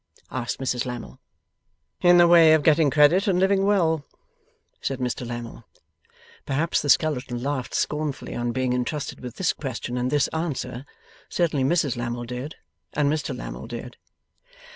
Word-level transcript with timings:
asked 0.31 0.57
Mrs 0.57 0.83
Lammle. 0.87 1.19
'In 2.01 2.17
the 2.17 2.27
way 2.27 2.53
of 2.55 2.63
getting 2.63 2.89
credit, 2.89 3.27
and 3.27 3.37
living 3.39 3.67
well,' 3.67 4.03
said 4.81 4.97
Mr 4.97 5.27
Lammle. 5.27 5.63
Perhaps 6.43 6.81
the 6.81 6.89
skeleton 6.89 7.43
laughed 7.43 7.75
scornfully 7.75 8.33
on 8.33 8.51
being 8.51 8.73
intrusted 8.73 9.19
with 9.19 9.35
this 9.35 9.53
question 9.53 9.99
and 9.99 10.09
this 10.09 10.27
answer; 10.29 10.85
certainly 11.29 11.63
Mrs 11.63 11.97
Lammle 11.97 12.25
did, 12.25 12.55
and 12.93 13.13
Mr 13.13 13.37
Lammle 13.37 13.67
did. 13.67 13.97